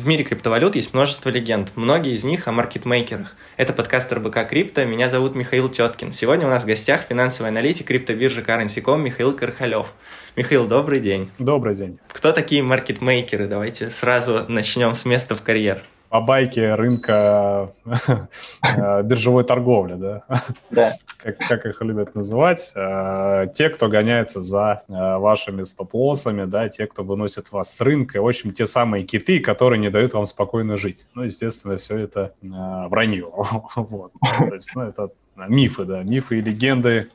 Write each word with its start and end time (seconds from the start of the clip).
В 0.00 0.06
мире 0.06 0.24
криптовалют 0.24 0.76
есть 0.76 0.94
множество 0.94 1.28
легенд, 1.28 1.72
многие 1.76 2.14
из 2.14 2.24
них 2.24 2.48
о 2.48 2.52
маркетмейкерах. 2.52 3.36
Это 3.58 3.74
подкаст 3.74 4.10
РБК 4.10 4.48
Крипто, 4.48 4.86
меня 4.86 5.10
зовут 5.10 5.34
Михаил 5.34 5.68
Теткин. 5.68 6.12
Сегодня 6.12 6.46
у 6.46 6.48
нас 6.48 6.62
в 6.62 6.66
гостях 6.66 7.02
финансовый 7.02 7.48
аналитик 7.48 7.88
криптобиржи 7.88 8.40
Currency.com 8.40 9.02
Михаил 9.02 9.36
Кархалев. 9.36 9.92
Михаил, 10.36 10.66
добрый 10.66 11.00
день. 11.00 11.30
Добрый 11.38 11.74
день. 11.74 11.98
Кто 12.08 12.32
такие 12.32 12.62
маркетмейкеры? 12.62 13.46
Давайте 13.46 13.90
сразу 13.90 14.46
начнем 14.48 14.94
с 14.94 15.04
места 15.04 15.34
в 15.34 15.42
карьер 15.42 15.82
по 16.10 16.20
байке 16.20 16.74
рынка 16.74 17.72
э, 18.76 19.02
биржевой 19.04 19.44
торговли, 19.44 19.94
да? 19.94 20.24
Да. 20.70 20.96
Как, 21.18 21.38
как 21.38 21.66
их 21.66 21.80
любят 21.82 22.16
называть. 22.16 22.72
Э, 22.74 23.46
те, 23.54 23.68
кто 23.70 23.88
гоняется 23.88 24.42
за 24.42 24.82
э, 24.88 24.92
вашими 25.18 25.62
стоп-лоссами, 25.62 26.46
да, 26.46 26.68
те, 26.68 26.88
кто 26.88 27.04
выносит 27.04 27.52
вас 27.52 27.74
с 27.74 27.80
рынка. 27.80 28.20
В 28.20 28.26
общем, 28.26 28.52
те 28.52 28.66
самые 28.66 29.04
киты, 29.04 29.38
которые 29.38 29.78
не 29.78 29.88
дают 29.88 30.12
вам 30.12 30.26
спокойно 30.26 30.76
жить. 30.76 31.06
Ну, 31.14 31.22
естественно, 31.22 31.76
все 31.76 31.98
это 31.98 32.34
вранье. 32.42 33.30
Вот. 33.76 34.12
То 34.20 34.54
есть, 34.54 34.72
ну, 34.74 34.82
это 34.82 35.10
мифы, 35.36 35.84
да, 35.84 36.02
мифы 36.02 36.38
и 36.38 36.42
легенды 36.42 37.08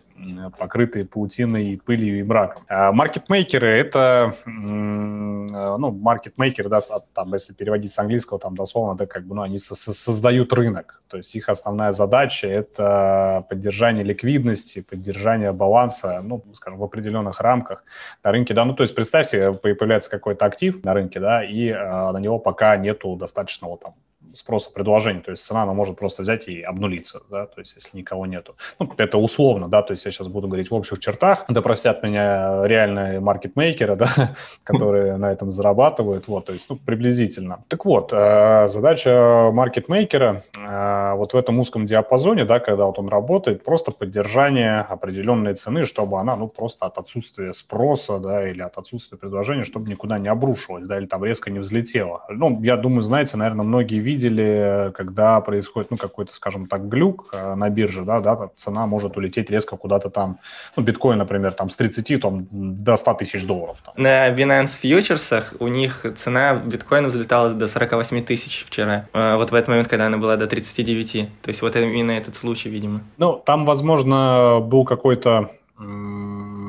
покрытые 0.57 1.05
паутиной, 1.05 1.81
пылью 1.83 2.19
и 2.19 2.23
браком. 2.23 2.63
А 2.67 2.91
маркетмейкеры— 2.91 3.67
это, 3.79 4.35
ну, 4.45 5.91
маркетмейкеры, 5.91 6.69
да, 6.69 6.79
там, 7.13 7.33
если 7.33 7.53
переводить 7.53 7.91
с 7.91 7.99
английского, 7.99 8.39
там, 8.39 8.55
дословно, 8.55 8.95
да, 8.95 9.05
как 9.05 9.25
бы, 9.25 9.35
ну, 9.35 9.41
они 9.41 9.57
создают 9.57 10.53
рынок. 10.53 11.01
То 11.09 11.17
есть 11.17 11.35
их 11.35 11.49
основная 11.49 11.91
задача— 11.91 12.47
это 12.49 13.45
поддержание 13.49 14.03
ликвидности, 14.03 14.81
поддержание 14.81 15.51
баланса, 15.51 16.21
ну, 16.23 16.43
скажем, 16.53 16.79
в 16.79 16.83
определенных 16.83 17.41
рамках 17.41 17.83
на 18.23 18.31
рынке, 18.31 18.53
да. 18.53 18.65
Ну, 18.65 18.73
то 18.73 18.83
есть 18.83 18.95
представьте, 18.95 19.53
появляется 19.53 20.09
какой-то 20.09 20.45
актив 20.45 20.83
на 20.83 20.93
рынке, 20.93 21.19
да, 21.19 21.43
и 21.43 21.67
э, 21.67 22.11
на 22.11 22.17
него 22.17 22.39
пока 22.39 22.77
нету 22.77 23.15
достаточного 23.15 23.77
там 23.77 23.95
спроса 24.35 24.71
предложения, 24.71 25.21
то 25.21 25.31
есть 25.31 25.45
цена, 25.45 25.63
она 25.63 25.73
может 25.73 25.97
просто 25.97 26.21
взять 26.21 26.47
и 26.47 26.61
обнулиться, 26.61 27.21
да, 27.29 27.45
то 27.45 27.59
есть 27.59 27.75
если 27.75 27.97
никого 27.97 28.25
нету. 28.25 28.55
Ну, 28.79 28.91
это 28.97 29.17
условно, 29.17 29.67
да, 29.67 29.81
то 29.81 29.91
есть 29.91 30.05
я 30.05 30.11
сейчас 30.11 30.27
буду 30.27 30.47
говорить 30.47 30.71
в 30.71 30.73
общих 30.73 30.99
чертах, 30.99 31.45
да 31.47 31.61
простят 31.61 32.03
меня 32.03 32.65
реальные 32.65 33.19
маркетмейкеры, 33.19 33.95
да, 33.97 34.35
которые 34.63 35.17
на 35.17 35.31
этом 35.31 35.51
зарабатывают, 35.51 36.27
вот, 36.27 36.45
то 36.45 36.53
есть, 36.53 36.69
ну, 36.69 36.75
приблизительно. 36.75 37.63
Так 37.67 37.85
вот, 37.85 38.11
э, 38.13 38.67
задача 38.67 39.49
маркетмейкера 39.51 40.43
э, 40.57 41.13
вот 41.15 41.33
в 41.33 41.37
этом 41.37 41.59
узком 41.59 41.85
диапазоне, 41.85 42.45
да, 42.45 42.59
когда 42.59 42.85
вот 42.85 42.99
он 42.99 43.09
работает, 43.09 43.63
просто 43.63 43.91
поддержание 43.91 44.79
определенной 44.79 45.55
цены, 45.55 45.85
чтобы 45.85 46.19
она, 46.19 46.35
ну, 46.35 46.47
просто 46.47 46.85
от 46.85 46.97
отсутствия 46.97 47.53
спроса, 47.53 48.19
да, 48.19 48.49
или 48.49 48.61
от 48.61 48.77
отсутствия 48.77 49.17
предложения, 49.17 49.63
чтобы 49.63 49.89
никуда 49.89 50.19
не 50.19 50.27
обрушилась, 50.27 50.85
да, 50.85 50.97
или 50.97 51.05
там 51.05 51.23
резко 51.23 51.49
не 51.51 51.59
взлетела. 51.59 52.23
Ну, 52.29 52.61
я 52.63 52.77
думаю, 52.77 53.03
знаете, 53.03 53.37
наверное, 53.37 53.65
многие 53.65 53.99
видели 53.99 54.24
видели, 54.25 54.91
когда 54.95 55.41
происходит, 55.41 55.91
ну, 55.91 55.97
какой-то, 55.97 56.33
скажем 56.33 56.67
так, 56.67 56.87
глюк 56.89 57.29
э, 57.33 57.55
на 57.55 57.69
бирже, 57.69 58.03
да, 58.03 58.19
да, 58.19 58.49
цена 58.55 58.85
может 58.85 59.17
улететь 59.17 59.49
резко 59.49 59.77
куда-то 59.77 60.09
там, 60.09 60.39
ну, 60.75 60.83
биткоин, 60.83 61.17
например, 61.17 61.53
там 61.53 61.69
с 61.69 61.75
30 61.75 62.21
там, 62.21 62.47
до 62.51 62.97
100 62.97 63.13
тысяч 63.15 63.45
долларов. 63.45 63.77
Там. 63.85 63.93
На 63.97 64.29
Binance 64.29 64.79
фьючерсах 64.79 65.53
у 65.59 65.67
них 65.67 66.05
цена 66.15 66.55
биткоина 66.55 67.07
взлетала 67.07 67.53
до 67.53 67.67
48 67.67 68.23
тысяч 68.25 68.65
вчера, 68.67 69.07
э, 69.13 69.35
вот 69.35 69.51
в 69.51 69.53
этот 69.53 69.69
момент, 69.69 69.87
когда 69.87 70.07
она 70.07 70.17
была 70.17 70.37
до 70.37 70.47
39, 70.47 71.11
то 71.41 71.49
есть 71.49 71.61
вот 71.61 71.75
именно 71.75 72.11
этот 72.11 72.35
случай, 72.35 72.69
видимо. 72.69 73.01
Ну, 73.17 73.41
там, 73.45 73.63
возможно, 73.63 74.59
был 74.61 74.85
какой-то 74.85 75.49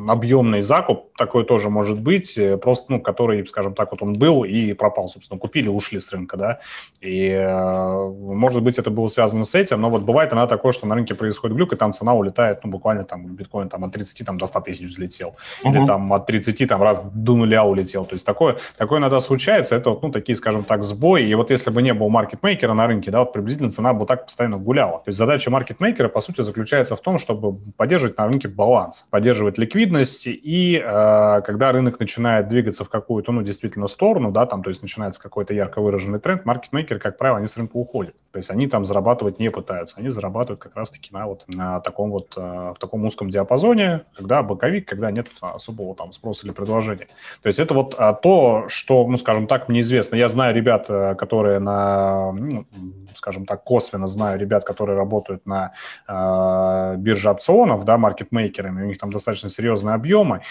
объемный 0.09 0.61
закуп, 0.61 1.15
такой 1.17 1.45
тоже 1.45 1.71
может 1.71 2.01
быть, 2.01 2.37
э, 2.39 2.57
просто, 2.57 2.93
ну, 2.93 3.01
который, 3.01 3.47
скажем 3.47 3.75
так, 3.75 3.91
вот 3.93 4.03
он 4.03 4.15
был 4.15 4.45
и 4.45 4.73
пропал, 4.73 5.09
собственно, 5.09 5.39
купили, 5.39 5.69
ушли 5.69 6.01
с 6.01 6.11
рынка, 6.13 6.37
да, 6.37 6.59
и, 7.01 7.29
э, 7.29 8.11
может 8.11 8.63
быть, 8.63 8.79
это 8.79 8.91
было 8.91 9.09
связано 9.09 9.45
с 9.45 9.55
этим, 9.55 9.81
но 9.81 9.91
вот 9.91 10.03
бывает 10.03 10.33
она 10.33 10.47
такое, 10.47 10.73
что 10.73 10.87
на 10.87 10.95
рынке 10.95 11.15
происходит 11.15 11.57
глюк, 11.57 11.73
и 11.73 11.77
там 11.77 11.93
цена 11.93 12.15
улетает, 12.15 12.61
ну, 12.65 12.71
буквально 12.71 13.05
там 13.05 13.27
биткоин 13.27 13.69
там 13.69 13.85
от 13.85 13.93
30 13.93 14.25
там, 14.27 14.39
до 14.39 14.47
100 14.47 14.61
тысяч 14.61 14.87
взлетел, 14.87 15.37
uh-huh. 15.65 15.71
или 15.71 15.87
там 15.87 16.13
от 16.13 16.27
30 16.27 16.69
там 16.69 16.83
раз 16.83 17.03
до 17.13 17.35
нуля 17.35 17.65
улетел, 17.65 18.05
то 18.05 18.15
есть 18.15 18.27
такое, 18.27 18.57
такое 18.77 19.01
иногда 19.01 19.21
случается, 19.21 19.77
это 19.77 19.91
вот, 19.91 20.03
ну, 20.03 20.11
такие, 20.11 20.37
скажем 20.37 20.65
так, 20.65 20.85
сбои, 20.85 21.29
и 21.29 21.35
вот 21.35 21.51
если 21.51 21.71
бы 21.71 21.83
не 21.83 21.95
было 21.95 22.09
маркетмейкера 22.09 22.75
на 22.75 22.87
рынке, 22.87 23.11
да, 23.11 23.21
вот 23.21 23.33
приблизительно 23.33 23.71
цена 23.71 23.93
бы 23.93 24.07
так 24.07 24.27
постоянно 24.27 24.59
гуляла. 24.59 24.99
То 24.99 25.09
есть 25.09 25.19
задача 25.19 25.51
маркетмейкера, 25.51 26.09
по 26.09 26.21
сути, 26.21 26.43
заключается 26.43 26.97
в 26.97 27.01
том, 27.01 27.19
чтобы 27.19 27.59
поддерживать 27.77 28.19
на 28.19 28.27
рынке 28.27 28.49
баланс, 28.49 29.07
поддерживать 29.11 29.59
ликвидность 29.59 29.96
и 30.27 30.83
э, 30.85 31.43
когда 31.45 31.73
рынок 31.73 31.99
начинает 32.01 32.49
двигаться 32.49 32.85
в 32.85 32.89
какую-то, 32.89 33.33
ну, 33.33 33.43
действительно, 33.43 33.89
сторону, 33.89 34.31
да, 34.33 34.47
там, 34.47 34.63
то 34.63 34.71
есть 34.71 34.83
начинается 34.83 35.21
какой-то 35.21 35.55
ярко 35.55 35.81
выраженный 35.81 36.19
тренд, 36.19 36.45
маркетмейкеры, 36.45 37.01
как 37.01 37.19
правило, 37.19 37.39
они 37.39 37.47
с 37.47 37.57
рынка 37.57 37.77
уходят. 37.77 38.15
То 38.33 38.39
есть 38.39 38.51
они 38.51 38.67
там 38.67 38.85
зарабатывать 38.85 39.39
не 39.39 39.51
пытаются, 39.51 39.97
они 39.99 40.11
зарабатывают 40.11 40.61
как 40.61 40.77
раз-таки 40.77 41.11
на 41.13 41.27
вот 41.27 41.45
на 41.49 41.81
таком 41.81 42.11
вот, 42.11 42.35
а, 42.37 42.75
в 42.75 42.79
таком 42.79 43.05
узком 43.05 43.31
диапазоне, 43.31 44.03
когда 44.15 44.43
боковик, 44.43 44.89
когда 44.89 45.11
нет 45.11 45.29
особого 45.41 45.95
там 45.95 46.13
спроса 46.13 46.47
или 46.47 46.53
предложения. 46.53 47.09
То 47.43 47.47
есть 47.47 47.59
это 47.59 47.73
вот 47.75 47.95
а, 47.97 48.13
то, 48.13 48.67
что, 48.69 49.07
ну, 49.07 49.17
скажем 49.17 49.47
так, 49.47 49.69
мне 49.69 49.81
известно. 49.81 50.17
Я 50.17 50.29
знаю 50.29 50.55
ребят, 50.55 50.87
которые 50.87 51.59
на, 51.61 52.33
ну, 52.33 52.67
скажем 53.15 53.47
так, 53.47 53.65
косвенно 53.65 54.07
знаю 54.07 54.39
ребят, 54.39 54.65
которые 54.65 54.97
работают 54.97 55.47
на 55.47 55.73
э, 56.07 56.97
бирже 56.99 57.31
опционов, 57.31 57.85
да, 57.85 57.99
маркетмейкерами, 57.99 58.83
у 58.83 58.87
них 58.87 58.99
там 58.99 59.13
достаточно 59.13 59.49
серьезные 59.87 59.95
объемы, 59.95 60.43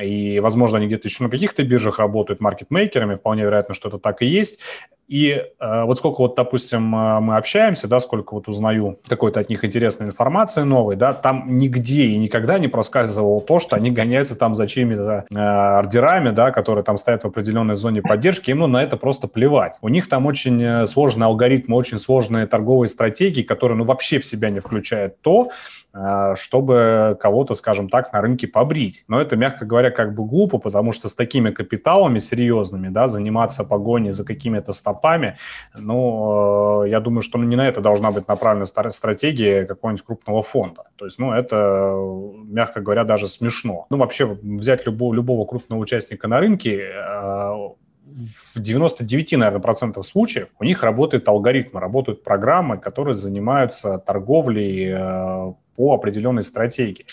и, 0.00 0.40
возможно, 0.40 0.78
они 0.78 0.86
где-то 0.86 1.08
еще 1.08 1.24
на 1.24 1.30
каких-то 1.30 1.62
биржах 1.62 1.98
работают 1.98 2.40
маркетмейкерами, 2.40 3.16
вполне 3.16 3.42
вероятно, 3.42 3.74
что 3.74 3.88
это 3.88 3.98
так 3.98 4.22
и 4.22 4.26
есть. 4.26 4.60
И 5.08 5.30
э, 5.30 5.84
вот 5.84 5.98
сколько 5.98 6.20
вот, 6.20 6.36
допустим, 6.36 6.94
э, 6.94 7.20
мы 7.20 7.36
общаемся, 7.36 7.88
да, 7.88 8.00
сколько 8.00 8.34
вот 8.34 8.48
узнаю 8.48 8.98
какой-то 9.06 9.40
от 9.40 9.50
них 9.50 9.64
интересной 9.64 10.06
информации 10.06 10.62
новой, 10.62 10.96
да, 10.96 11.12
там 11.12 11.58
нигде 11.58 12.04
и 12.04 12.16
никогда 12.16 12.58
не 12.58 12.68
проскальзывало 12.68 13.40
то, 13.40 13.58
что 13.58 13.76
они 13.76 13.90
гоняются 13.90 14.36
там 14.36 14.54
за 14.54 14.66
чьими-то 14.66 15.26
э, 15.28 15.38
ордерами, 15.38 16.30
да, 16.30 16.50
которые 16.50 16.84
там 16.84 16.96
стоят 16.96 17.24
в 17.24 17.26
определенной 17.26 17.74
зоне 17.74 18.00
поддержки, 18.00 18.50
им 18.50 18.60
ну, 18.60 18.68
на 18.68 18.82
это 18.82 18.96
просто 18.96 19.28
плевать. 19.28 19.78
У 19.82 19.88
них 19.88 20.08
там 20.08 20.24
очень 20.24 20.62
э, 20.62 20.86
сложные 20.86 21.26
алгоритмы, 21.26 21.76
очень 21.76 21.98
сложные 21.98 22.46
торговые 22.46 22.88
стратегии, 22.88 23.42
которые, 23.42 23.76
ну, 23.76 23.84
вообще 23.84 24.18
в 24.18 24.24
себя 24.24 24.50
не 24.50 24.60
включают 24.60 25.20
то, 25.20 25.50
э, 25.92 26.34
чтобы 26.36 27.18
кого-то, 27.20 27.54
скажем 27.54 27.88
так, 27.88 28.12
на 28.12 28.20
рынке 28.22 28.46
побрить. 28.46 29.04
Но 29.08 29.20
это, 29.20 29.36
мягко 29.36 29.66
говоря, 29.66 29.90
как 29.90 30.14
бы 30.14 30.24
глупо, 30.24 30.58
потому 30.58 30.92
что 30.92 31.08
с 31.08 31.14
такими 31.14 31.50
капиталами 31.50 32.18
серьезными, 32.18 32.88
да, 32.88 33.08
заниматься 33.08 33.64
погоней 33.64 34.12
за 34.12 34.24
какими-то 34.24 34.72
стоп 34.72 34.91
стопами. 34.92 35.36
Ну, 35.74 36.84
э, 36.84 36.90
я 36.90 37.00
думаю, 37.00 37.22
что 37.22 37.38
не 37.38 37.56
на 37.56 37.68
это 37.68 37.80
должна 37.80 38.10
быть 38.10 38.28
направлена 38.28 38.66
стратегия 38.66 39.64
какого-нибудь 39.64 40.04
крупного 40.04 40.42
фонда. 40.42 40.84
То 40.96 41.04
есть, 41.04 41.18
ну, 41.18 41.32
это, 41.32 41.96
мягко 42.44 42.80
говоря, 42.80 43.04
даже 43.04 43.28
смешно. 43.28 43.86
Ну, 43.90 43.96
вообще, 43.96 44.26
взять 44.42 44.86
любого, 44.86 45.14
любого 45.14 45.46
крупного 45.46 45.80
участника 45.80 46.28
на 46.28 46.40
рынке, 46.40 46.80
э, 46.80 47.68
в 48.04 48.60
99, 48.60 49.32
наверное, 49.32 49.60
процентов 49.60 50.06
случаев 50.06 50.48
у 50.58 50.64
них 50.64 50.82
работают 50.82 51.28
алгоритмы, 51.28 51.80
работают 51.80 52.22
программы, 52.22 52.76
которые 52.76 53.14
занимаются 53.14 53.98
торговлей 53.98 54.92
э, 54.92 55.52
по 55.76 55.94
определенной 55.94 56.42
стратегии. 56.42 57.06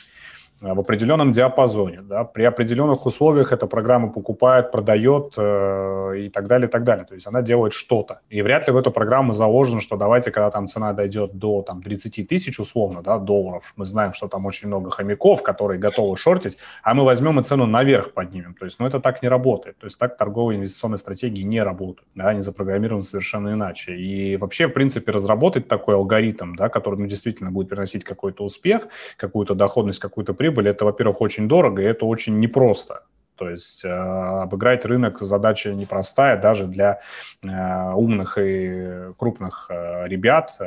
Э, 0.61 0.73
в 0.73 0.79
определенном 0.79 1.31
диапазоне. 1.31 2.01
Да? 2.01 2.23
При 2.23 2.43
определенных 2.43 3.05
условиях 3.05 3.51
эта 3.51 3.67
программа 3.67 4.11
покупает, 4.11 4.71
продает 4.71 5.33
э, 5.37 6.13
и 6.17 6.29
так 6.29 6.47
далее, 6.47 6.67
и 6.67 6.71
так 6.71 6.83
далее. 6.83 7.05
То 7.05 7.15
есть 7.15 7.27
она 7.27 7.41
делает 7.41 7.73
что-то. 7.73 8.19
И 8.29 8.41
вряд 8.41 8.67
ли 8.67 8.73
в 8.73 8.77
эту 8.77 8.91
программу 8.91 9.33
заложено, 9.33 9.81
что 9.81 9.95
давайте, 9.95 10.31
когда 10.31 10.51
там 10.51 10.67
цена 10.67 10.93
дойдет 10.93 11.33
до 11.33 11.61
там, 11.61 11.81
30 11.81 12.27
тысяч 12.27 12.59
условно 12.59 13.01
да, 13.01 13.17
долларов, 13.17 13.73
мы 13.77 13.85
знаем, 13.85 14.13
что 14.13 14.27
там 14.27 14.45
очень 14.45 14.67
много 14.67 14.91
хомяков, 14.91 15.43
которые 15.43 15.79
готовы 15.79 16.17
шортить, 16.17 16.57
а 16.83 16.93
мы 16.93 17.05
возьмем 17.05 17.39
и 17.39 17.43
цену 17.43 17.65
наверх 17.65 18.13
поднимем. 18.13 18.53
То 18.53 18.65
есть 18.65 18.79
ну, 18.79 18.87
это 18.87 18.99
так 18.99 19.21
не 19.23 19.29
работает. 19.29 19.77
То 19.77 19.85
есть 19.85 19.97
так 19.97 20.17
торговые 20.17 20.57
инвестиционные 20.57 20.97
стратегии 20.97 21.43
не 21.43 21.63
работают. 21.63 22.07
Да? 22.15 22.29
Они 22.29 22.41
запрограммированы 22.41 23.03
совершенно 23.03 23.53
иначе. 23.53 23.95
И 23.95 24.35
вообще, 24.37 24.67
в 24.67 24.71
принципе, 24.71 25.11
разработать 25.11 25.67
такой 25.67 25.95
алгоритм, 25.95 26.55
да, 26.55 26.69
который 26.69 26.99
ну, 26.99 27.07
действительно 27.07 27.51
будет 27.51 27.69
приносить 27.69 28.03
какой-то 28.03 28.43
успех, 28.43 28.87
какую-то 29.17 29.55
доходность, 29.55 29.99
какую-то 29.99 30.33
прибыль, 30.33 30.48
прибыль, 30.49 30.69
это, 30.69 30.85
во-первых, 30.85 31.21
очень 31.21 31.47
дорого, 31.47 31.81
и 31.81 31.85
это 31.85 32.05
очень 32.05 32.39
непросто. 32.39 33.03
То 33.39 33.49
есть 33.49 33.85
э, 33.85 33.89
обыграть 33.89 34.83
рынок 34.83 35.21
задача 35.21 35.73
непростая 35.73 36.35
даже 36.35 36.67
для 36.67 36.99
э, 37.41 37.91
умных 37.93 38.37
и 38.37 39.13
крупных 39.17 39.67
э, 39.69 40.07
ребят, 40.09 40.57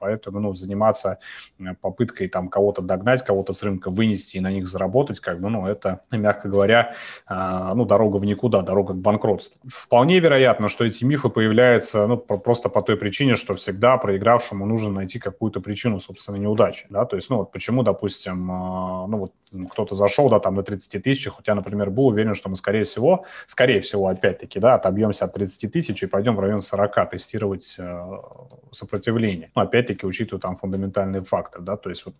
поэтому 0.00 0.40
ну, 0.40 0.52
заниматься 0.52 1.18
попыткой 1.80 2.26
там 2.26 2.48
кого-то 2.48 2.82
догнать, 2.82 3.24
кого-то 3.24 3.52
с 3.52 3.62
рынка 3.62 3.90
вынести 3.90 4.36
и 4.36 4.40
на 4.40 4.50
них 4.50 4.66
заработать, 4.66 5.20
как 5.20 5.40
бы, 5.40 5.48
ну, 5.48 5.68
это, 5.68 6.00
мягко 6.10 6.48
говоря, 6.48 6.94
ну, 7.28 7.84
дорога 7.84 8.16
в 8.16 8.24
никуда, 8.24 8.62
дорога 8.62 8.94
к 8.94 8.96
банкротству. 8.96 9.60
Вполне 9.66 10.18
вероятно, 10.18 10.68
что 10.68 10.84
эти 10.84 11.04
мифы 11.04 11.28
появляются 11.28 12.06
ну, 12.06 12.16
просто 12.16 12.68
по 12.68 12.82
той 12.82 12.96
причине, 12.96 13.36
что 13.36 13.54
всегда 13.54 13.96
проигравшему 13.96 14.66
нужно 14.66 14.90
найти 14.90 15.18
какую-то 15.20 15.60
причину, 15.60 16.00
собственно, 16.00 16.36
неудачи, 16.36 16.86
да, 16.90 17.04
то 17.04 17.16
есть, 17.16 17.30
ну, 17.30 17.36
вот 17.38 17.52
почему, 17.52 17.82
допустим, 17.82 18.46
ну, 18.46 19.18
вот 19.18 19.32
кто-то 19.70 19.94
зашел, 19.94 20.28
да, 20.28 20.40
там 20.40 20.54
на 20.54 20.62
30 20.62 21.02
тысячах, 21.02 21.38
у 21.38 21.42
тебя, 21.42 21.54
например, 21.54 21.90
был 21.90 22.07
уверен, 22.08 22.34
что 22.34 22.48
мы, 22.48 22.56
скорее 22.56 22.84
всего, 22.84 23.24
скорее 23.46 23.80
всего, 23.80 24.08
опять-таки, 24.08 24.60
да, 24.60 24.74
отобьемся 24.74 25.24
от 25.24 25.34
30 25.34 25.72
тысяч 25.72 26.02
и 26.02 26.06
пойдем 26.06 26.36
в 26.36 26.40
район 26.40 26.60
40 26.60 27.10
тестировать 27.10 27.76
э, 27.78 28.18
сопротивление. 28.72 29.50
Но, 29.54 29.62
опять-таки, 29.62 30.06
учитывая 30.06 30.40
там 30.40 30.56
фундаментальные 30.56 31.22
факторы, 31.22 31.64
да, 31.64 31.76
то 31.76 31.90
есть 31.90 32.04
вот 32.06 32.14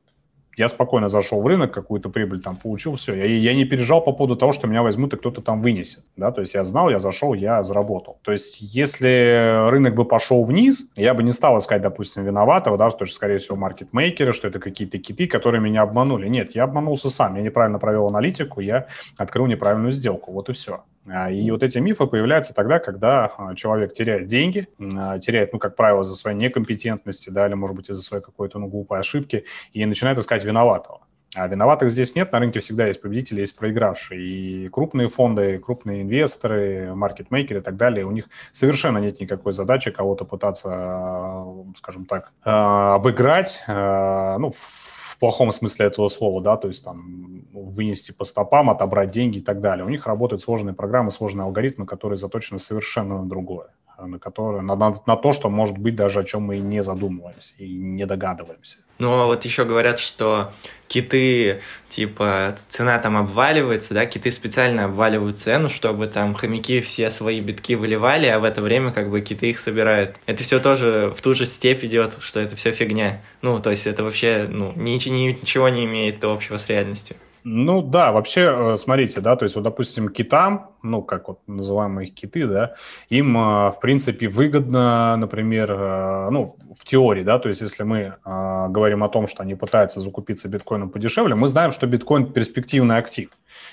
я 0.58 0.68
спокойно 0.68 1.08
зашел 1.08 1.40
в 1.40 1.46
рынок, 1.46 1.72
какую-то 1.72 2.08
прибыль 2.08 2.42
там 2.42 2.56
получил, 2.56 2.96
все. 2.96 3.14
Я, 3.14 3.26
я 3.26 3.54
не 3.54 3.64
переживал 3.64 4.02
по 4.02 4.12
поводу 4.12 4.36
того, 4.36 4.52
что 4.52 4.66
меня 4.66 4.82
возьмут 4.82 5.14
и 5.14 5.16
кто-то 5.16 5.40
там 5.40 5.62
вынесет. 5.62 6.04
Да? 6.16 6.32
То 6.32 6.40
есть 6.40 6.54
я 6.54 6.64
знал, 6.64 6.90
я 6.90 6.98
зашел, 6.98 7.34
я 7.34 7.62
заработал. 7.62 8.18
То 8.22 8.32
есть 8.32 8.58
если 8.60 9.68
рынок 9.70 9.94
бы 9.94 10.04
пошел 10.04 10.44
вниз, 10.44 10.90
я 10.96 11.14
бы 11.14 11.22
не 11.22 11.32
стал 11.32 11.58
искать, 11.58 11.82
допустим, 11.82 12.24
виноватого, 12.24 12.76
да, 12.76 12.90
что, 12.90 13.06
скорее 13.06 13.38
всего, 13.38 13.56
маркетмейкеры, 13.56 14.32
что 14.32 14.48
это 14.48 14.58
какие-то 14.58 14.98
киты, 14.98 15.26
которые 15.26 15.60
меня 15.60 15.82
обманули. 15.82 16.28
Нет, 16.28 16.54
я 16.54 16.64
обманулся 16.64 17.10
сам. 17.10 17.36
Я 17.36 17.42
неправильно 17.42 17.78
провел 17.78 18.08
аналитику, 18.08 18.60
я 18.60 18.86
открыл 19.16 19.46
неправильную 19.46 19.92
сделку. 19.92 20.32
Вот 20.32 20.48
и 20.48 20.52
все. 20.52 20.82
А, 21.12 21.30
и 21.30 21.50
вот 21.50 21.62
эти 21.62 21.78
мифы 21.78 22.06
появляются 22.06 22.54
тогда, 22.54 22.78
когда 22.78 23.32
а, 23.36 23.54
человек 23.54 23.94
теряет 23.94 24.26
деньги, 24.26 24.68
а, 24.80 25.18
теряет, 25.18 25.52
ну, 25.52 25.58
как 25.58 25.76
правило, 25.76 26.04
за 26.04 26.16
своей 26.16 26.36
некомпетентности, 26.36 27.30
да, 27.30 27.46
или, 27.46 27.54
может 27.54 27.76
быть, 27.76 27.90
из-за 27.90 28.02
своей 28.02 28.22
какой-то, 28.22 28.58
ну, 28.58 28.68
глупой 28.68 29.00
ошибки, 29.00 29.44
и 29.72 29.84
начинает 29.86 30.18
искать 30.18 30.44
виноватого. 30.44 31.00
А 31.34 31.46
виноватых 31.46 31.90
здесь 31.90 32.14
нет, 32.14 32.32
на 32.32 32.38
рынке 32.38 32.60
всегда 32.60 32.86
есть 32.86 33.02
победители, 33.02 33.40
есть 33.40 33.54
проигравшие. 33.54 34.20
И 34.20 34.68
крупные 34.70 35.08
фонды, 35.08 35.54
и 35.54 35.58
крупные 35.58 36.02
инвесторы, 36.02 36.94
маркетмейкеры 36.94 37.60
и 37.60 37.62
так 37.62 37.76
далее, 37.76 38.06
у 38.06 38.10
них 38.10 38.28
совершенно 38.52 38.96
нет 38.98 39.20
никакой 39.20 39.52
задачи 39.52 39.90
кого-то 39.90 40.24
пытаться, 40.24 41.44
скажем 41.76 42.06
так, 42.06 42.32
обыграть, 42.42 43.62
ну, 43.68 44.52
в 44.52 44.97
плохом 45.18 45.52
смысле 45.52 45.86
этого 45.86 46.08
слова, 46.08 46.40
да, 46.40 46.56
то 46.56 46.68
есть 46.68 46.84
там 46.84 47.44
вынести 47.52 48.12
по 48.12 48.24
стопам, 48.24 48.70
отобрать 48.70 49.10
деньги 49.10 49.38
и 49.38 49.42
так 49.42 49.60
далее. 49.60 49.84
У 49.84 49.88
них 49.88 50.06
работают 50.06 50.42
сложные 50.42 50.74
программы, 50.74 51.10
сложные 51.10 51.44
алгоритмы, 51.44 51.86
которые 51.86 52.16
заточены 52.16 52.58
совершенно 52.58 53.22
на 53.22 53.28
другое, 53.28 53.68
на, 54.06 54.18
которое, 54.18 54.62
на, 54.62 54.76
на, 54.76 54.94
на 55.06 55.16
то, 55.16 55.32
что 55.32 55.48
может 55.48 55.78
быть 55.78 55.96
даже 55.96 56.20
о 56.20 56.24
чем 56.24 56.42
мы 56.42 56.58
и 56.58 56.60
не 56.60 56.82
задумываемся 56.82 57.54
и 57.58 57.68
не 57.68 58.06
догадываемся. 58.06 58.78
Ну, 58.98 59.12
а 59.12 59.26
вот 59.26 59.44
еще 59.44 59.64
говорят, 59.64 60.00
что 60.00 60.52
киты, 60.88 61.60
типа, 61.88 62.56
цена 62.68 62.98
там 62.98 63.16
обваливается, 63.16 63.94
да, 63.94 64.06
киты 64.06 64.32
специально 64.32 64.86
обваливают 64.86 65.38
цену, 65.38 65.68
чтобы 65.68 66.08
там 66.08 66.34
хомяки 66.34 66.80
все 66.80 67.10
свои 67.10 67.40
битки 67.40 67.74
выливали, 67.74 68.26
а 68.26 68.40
в 68.40 68.44
это 68.44 68.60
время 68.60 68.92
как 68.92 69.10
бы 69.10 69.20
киты 69.20 69.50
их 69.50 69.60
собирают. 69.60 70.16
Это 70.26 70.42
все 70.42 70.58
тоже 70.58 71.12
в 71.16 71.22
ту 71.22 71.34
же 71.34 71.46
степь 71.46 71.84
идет, 71.84 72.16
что 72.20 72.40
это 72.40 72.56
все 72.56 72.72
фигня. 72.72 73.22
Ну, 73.40 73.60
то 73.60 73.70
есть 73.70 73.86
это 73.86 74.02
вообще, 74.02 74.46
ну, 74.48 74.72
ничего 74.74 75.68
не 75.68 75.84
имеет 75.84 76.24
общего 76.24 76.56
с 76.56 76.68
реальностью. 76.68 77.16
Ну 77.50 77.80
да, 77.80 78.12
вообще, 78.12 78.74
э, 78.74 78.76
смотрите, 78.76 79.22
да, 79.22 79.34
то 79.34 79.44
есть 79.44 79.54
вот, 79.54 79.62
допустим, 79.62 80.10
китам, 80.10 80.72
ну, 80.82 81.00
как 81.00 81.28
вот 81.28 81.40
называемые 81.46 82.08
киты, 82.08 82.46
да, 82.46 82.74
им, 83.08 83.38
э, 83.38 83.70
в 83.70 83.78
принципе, 83.80 84.28
выгодно, 84.28 85.16
например, 85.16 85.72
э, 85.72 86.28
ну, 86.30 86.56
в 86.78 86.84
теории, 86.84 87.22
да, 87.22 87.38
то 87.38 87.48
есть 87.48 87.62
если 87.62 87.84
мы 87.84 88.16
говорим 88.24 89.02
о 89.02 89.08
том, 89.08 89.26
что 89.26 89.42
они 89.42 89.54
пытаются 89.54 90.00
закупиться 90.00 90.48
биткоином 90.48 90.90
подешевле, 90.90 91.34
мы 91.34 91.48
знаем, 91.48 91.72
что 91.72 91.86
биткоин 91.86 92.32
перспективный 92.32 92.98
актив 92.98 93.30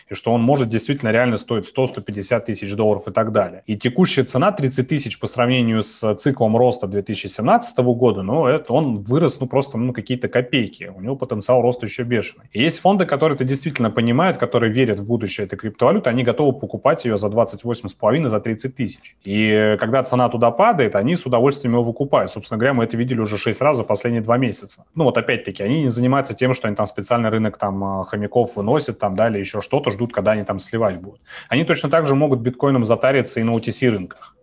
и 0.09 0.13
что 0.13 0.31
он 0.31 0.41
может 0.41 0.69
действительно 0.69 1.11
реально 1.11 1.37
стоить 1.37 1.65
100-150 1.75 2.45
тысяч 2.45 2.73
долларов 2.75 3.07
и 3.07 3.11
так 3.11 3.31
далее. 3.31 3.63
И 3.65 3.75
текущая 3.75 4.23
цена 4.23 4.51
30 4.51 4.87
тысяч 4.87 5.19
по 5.19 5.27
сравнению 5.27 5.81
с 5.81 6.15
циклом 6.15 6.55
роста 6.57 6.87
2017 6.87 7.77
года, 7.77 8.21
ну, 8.21 8.45
это 8.45 8.73
он 8.73 9.03
вырос, 9.03 9.39
ну, 9.39 9.47
просто, 9.47 9.77
ну, 9.77 9.93
какие-то 9.93 10.27
копейки. 10.27 10.91
У 10.95 11.01
него 11.01 11.15
потенциал 11.15 11.61
роста 11.61 11.85
еще 11.85 12.03
бешеный. 12.03 12.45
И 12.51 12.61
есть 12.61 12.79
фонды, 12.79 13.05
которые 13.05 13.35
это 13.35 13.43
действительно 13.43 13.89
понимают, 13.89 14.37
которые 14.37 14.71
верят 14.71 14.99
в 14.99 15.05
будущее 15.05 15.45
этой 15.45 15.57
криптовалюты, 15.57 16.09
они 16.09 16.23
готовы 16.23 16.53
покупать 16.59 17.05
ее 17.05 17.17
за 17.17 17.27
28,5, 17.27 18.29
за 18.29 18.39
30 18.39 18.75
тысяч. 18.75 19.15
И 19.23 19.77
когда 19.79 20.03
цена 20.03 20.29
туда 20.29 20.51
падает, 20.51 20.95
они 20.95 21.15
с 21.15 21.25
удовольствием 21.25 21.73
его 21.73 21.83
выкупают. 21.83 22.31
Собственно 22.31 22.57
говоря, 22.57 22.73
мы 22.73 22.83
это 22.83 22.97
видели 22.97 23.19
уже 23.19 23.37
6 23.37 23.61
раз 23.61 23.77
за 23.77 23.83
последние 23.83 24.21
2 24.21 24.37
месяца. 24.37 24.85
Ну, 24.95 25.03
вот 25.03 25.17
опять-таки, 25.17 25.63
они 25.63 25.83
не 25.83 25.89
занимаются 25.89 26.33
тем, 26.33 26.53
что 26.53 26.67
они 26.67 26.75
там 26.75 26.85
специальный 26.85 27.29
рынок 27.29 27.57
там 27.57 27.83
а, 27.83 28.03
хомяков 28.03 28.55
выносят 28.55 28.99
там, 28.99 29.15
да, 29.15 29.29
или 29.29 29.39
еще 29.39 29.61
что-то, 29.75 29.91
ждут, 29.91 30.13
когда 30.13 30.31
они 30.31 30.43
там 30.43 30.59
сливать 30.59 30.97
будут. 31.01 31.21
Они 31.49 31.65
точно 31.65 31.89
так 31.89 32.07
же 32.07 32.15
могут 32.15 32.39
биткоином 32.39 32.85
затариться 32.85 33.39
и 33.39 33.43
на 33.43 33.51
OTC 33.51 33.89
рынках. 33.89 34.35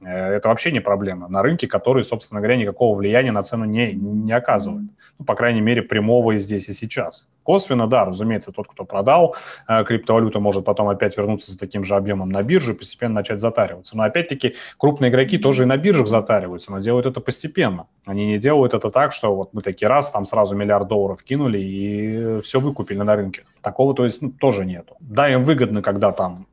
Э, 0.00 0.36
это 0.36 0.48
вообще 0.48 0.72
не 0.72 0.80
проблема. 0.80 1.28
На 1.28 1.42
рынке, 1.42 1.66
который, 1.66 2.02
собственно 2.04 2.40
говоря, 2.40 2.56
никакого 2.56 2.96
влияния 2.96 3.32
на 3.32 3.42
цену 3.42 3.64
не, 3.64 3.92
не 3.92 4.32
оказывает. 4.32 4.86
Ну, 5.18 5.24
по 5.24 5.34
крайней 5.34 5.60
мере, 5.60 5.82
прямого 5.82 6.32
и 6.32 6.38
здесь, 6.38 6.68
и 6.68 6.72
сейчас. 6.72 7.28
Косвенно, 7.48 7.86
да, 7.86 8.04
разумеется, 8.04 8.52
тот, 8.52 8.68
кто 8.68 8.84
продал 8.84 9.34
э, 9.66 9.82
криптовалюту, 9.82 10.38
может 10.38 10.66
потом 10.66 10.90
опять 10.90 11.16
вернуться 11.16 11.50
за 11.50 11.58
таким 11.58 11.82
же 11.82 11.96
объемом 11.96 12.28
на 12.28 12.42
биржу 12.42 12.72
и 12.72 12.74
постепенно 12.74 13.14
начать 13.14 13.40
затариваться. 13.40 13.96
Но 13.96 14.02
опять-таки 14.02 14.56
крупные 14.76 15.10
игроки 15.10 15.38
тоже 15.38 15.62
и 15.62 15.64
на 15.64 15.78
биржах 15.78 16.08
затариваются, 16.08 16.70
но 16.70 16.80
делают 16.80 17.06
это 17.06 17.22
постепенно. 17.22 17.86
Они 18.04 18.26
не 18.26 18.36
делают 18.36 18.74
это 18.74 18.90
так, 18.90 19.12
что 19.12 19.34
вот 19.34 19.54
мы 19.54 19.62
такие 19.62 19.88
раз, 19.88 20.10
там 20.10 20.26
сразу 20.26 20.56
миллиард 20.56 20.88
долларов 20.88 21.22
кинули 21.22 21.58
и 21.58 22.40
все 22.42 22.60
выкупили 22.60 22.98
на 22.98 23.16
рынке. 23.16 23.44
Такого, 23.62 23.94
то 23.94 24.04
есть, 24.04 24.20
ну, 24.20 24.30
тоже 24.30 24.66
нету. 24.66 24.98
Да, 25.00 25.30
им 25.30 25.44
выгодно, 25.44 25.80
когда 25.80 26.12
там 26.12 26.46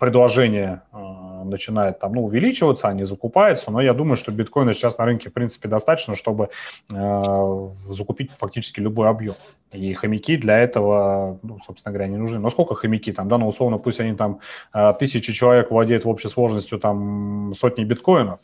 предложение 0.00 0.82
э, 0.92 0.96
начинает 1.50 1.98
там, 1.98 2.14
ну, 2.14 2.24
увеличиваться, 2.24 2.88
они 2.88 3.04
закупаются, 3.04 3.70
но 3.70 3.80
я 3.80 3.94
думаю, 3.94 4.16
что 4.16 4.32
биткоина 4.32 4.72
сейчас 4.72 4.98
на 4.98 5.04
рынке, 5.04 5.30
в 5.30 5.32
принципе, 5.32 5.68
достаточно, 5.68 6.16
чтобы 6.16 6.50
э, 6.90 7.68
закупить 7.88 8.30
фактически 8.32 8.80
любой 8.80 9.08
объем. 9.08 9.34
И 9.72 9.92
хомяки 9.94 10.36
для 10.36 10.58
этого, 10.58 11.38
ну, 11.42 11.58
собственно 11.66 11.92
говоря, 11.92 12.08
не 12.08 12.16
нужны. 12.16 12.38
Но 12.38 12.50
сколько 12.50 12.74
хомяки 12.74 13.12
там, 13.12 13.28
да, 13.28 13.38
ну, 13.38 13.48
условно, 13.48 13.78
пусть 13.78 14.00
они 14.00 14.14
там 14.14 14.40
э, 14.72 14.94
тысячи 14.98 15.32
человек 15.32 15.70
владеют 15.70 16.04
в 16.04 16.08
общей 16.08 16.28
сложностью 16.28 16.78
там 16.78 17.52
сотни 17.54 17.84
биткоинов, 17.84 18.38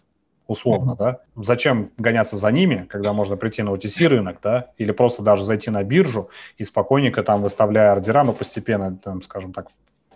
условно, 0.47 0.93
mm-hmm. 0.93 0.99
да. 0.99 1.21
Зачем 1.37 1.91
гоняться 1.97 2.37
за 2.37 2.51
ними, 2.51 2.87
когда 2.89 3.13
можно 3.13 3.37
прийти 3.37 3.63
на 3.63 3.71
OTC 3.71 4.09
рынок, 4.09 4.39
да, 4.43 4.71
или 4.79 4.91
просто 4.91 5.23
даже 5.23 5.45
зайти 5.45 5.71
на 5.71 5.85
биржу 5.85 6.31
и 6.59 6.65
спокойненько 6.65 7.23
там 7.23 7.43
выставляя 7.43 7.93
ордера, 7.93 8.25
но 8.25 8.33
постепенно, 8.33 8.97
там, 8.97 9.23
скажем 9.23 9.53
так, 9.53 9.69